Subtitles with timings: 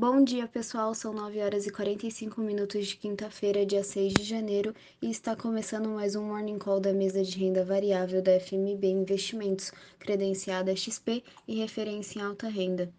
[0.00, 0.94] Bom dia, pessoal.
[0.94, 5.90] São 9 horas e 45 minutos de quinta-feira, dia 6 de janeiro, e está começando
[5.90, 11.56] mais um Morning Call da mesa de renda variável da FMB Investimentos, credenciada XP e
[11.56, 12.90] referência em alta renda.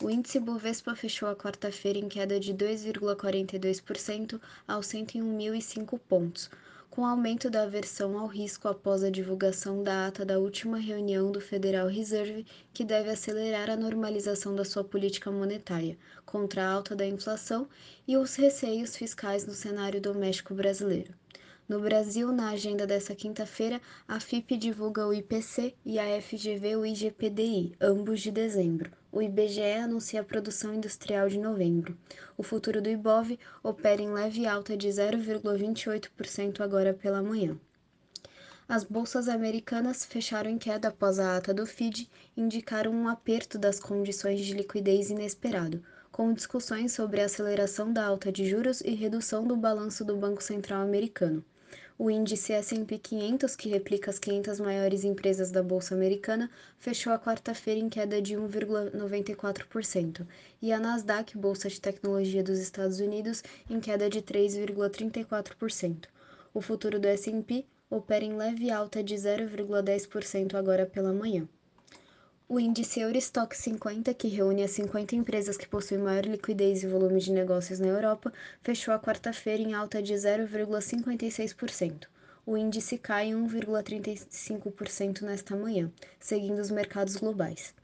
[0.00, 6.48] O índice Bovespa fechou a quarta-feira em queda de 2,42% aos 101.005 pontos
[6.94, 11.40] com aumento da aversão ao risco após a divulgação da ata da última reunião do
[11.40, 17.04] Federal Reserve, que deve acelerar a normalização da sua política monetária contra a alta da
[17.04, 17.68] inflação
[18.06, 21.12] e os receios fiscais no cenário doméstico brasileiro.
[21.66, 26.84] No Brasil, na agenda desta quinta-feira, a FIP divulga o IPC e a FGV o
[26.84, 28.92] IGPDI, ambos de dezembro.
[29.10, 31.96] O IBGE anuncia a produção industrial de novembro.
[32.36, 37.58] O futuro do Ibov opera em leve alta de 0,28% agora pela manhã.
[38.68, 43.80] As bolsas americanas fecharam em queda após a ata do FID indicaram um aperto das
[43.80, 49.46] condições de liquidez inesperado, com discussões sobre a aceleração da alta de juros e redução
[49.46, 51.42] do balanço do Banco Central americano.
[51.96, 57.18] O índice S&P 500, que replica as 500 maiores empresas da bolsa americana, fechou a
[57.20, 60.26] quarta-feira em queda de 1,94%,
[60.60, 66.08] e a Nasdaq, bolsa de tecnologia dos Estados Unidos, em queda de 3,34%.
[66.52, 71.48] O futuro do S&P opera em leve alta de 0,10% agora pela manhã.
[72.46, 77.18] O índice Eurostock 50, que reúne as 50 empresas que possuem maior liquidez e volume
[77.18, 78.30] de negócios na Europa,
[78.62, 82.06] fechou a quarta-feira em alta de 0,56%.
[82.44, 87.74] O índice cai 1,35% nesta manhã, seguindo os mercados globais.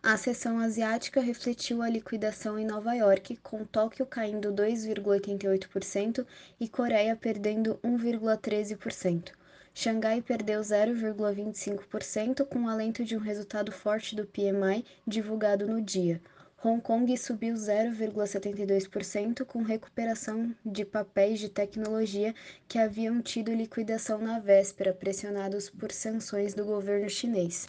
[0.00, 6.24] A sessão asiática refletiu a liquidação em Nova York, com Tóquio caindo 2,88%
[6.60, 9.32] e Coreia perdendo 1,13%.
[9.76, 16.22] Xangai perdeu 0,25% com alento de um resultado forte do PMI divulgado no dia.
[16.64, 22.32] Hong Kong subiu 0,72% com recuperação de papéis de tecnologia
[22.68, 27.68] que haviam tido liquidação na véspera, pressionados por sanções do governo chinês.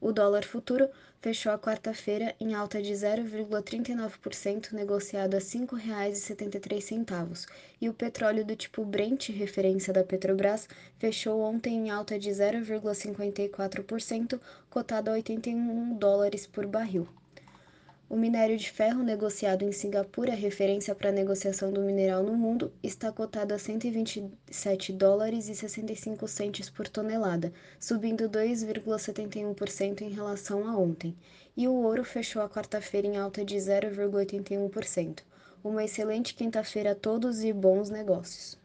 [0.00, 0.88] O dólar futuro
[1.20, 7.46] fechou a quarta-feira em alta de 0,39%, negociado a R$ 5,73,
[7.78, 10.66] e o petróleo do tipo Brent, referência da Petrobras,
[10.98, 14.40] fechou ontem em alta de 0,54%,
[14.70, 17.06] cotado a 81 dólares por barril.
[18.10, 22.72] O minério de ferro negociado em Singapura, referência para a negociação do mineral no mundo,
[22.82, 30.76] está cotado a 127 dólares e 65 centes por tonelada, subindo 2,71% em relação a
[30.76, 31.16] ontem.
[31.56, 35.20] E o ouro fechou a quarta-feira em alta de 0,81%.
[35.62, 38.59] Uma excelente quinta-feira a todos e bons negócios.